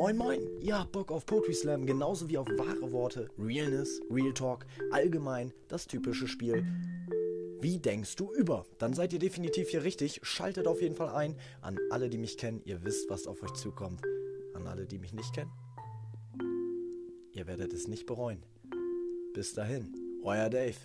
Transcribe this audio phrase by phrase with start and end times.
[0.00, 4.32] Moin moin, ihr habt Bock auf Poetry Slam genauso wie auf wahre Worte, Realness, Real
[4.32, 6.64] Talk, allgemein das typische Spiel.
[7.60, 8.64] Wie denkst du über?
[8.78, 10.20] Dann seid ihr definitiv hier richtig.
[10.22, 11.36] Schaltet auf jeden Fall ein.
[11.60, 14.00] An alle, die mich kennen, ihr wisst, was auf euch zukommt.
[14.54, 15.52] An alle, die mich nicht kennen,
[17.34, 18.42] ihr werdet es nicht bereuen.
[19.34, 19.92] Bis dahin,
[20.24, 20.78] euer Dave.